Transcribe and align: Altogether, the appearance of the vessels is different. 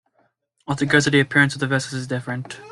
Altogether, 0.67 1.11
the 1.11 1.19
appearance 1.19 1.53
of 1.53 1.59
the 1.59 1.67
vessels 1.67 1.93
is 1.93 2.07
different. 2.07 2.59